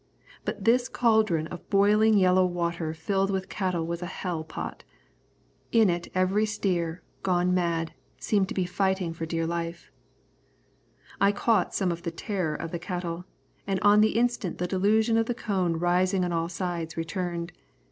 [0.45, 4.83] But this caldron of boiling yellow water filled with cattle was a hell pot.
[5.71, 9.91] In it every steer, gone mad, seemed to be fighting for dear life.
[11.21, 13.25] I caught something of the terror of the cattle,
[13.67, 17.51] and on the instant the delusion of the cone rising on all sides returned.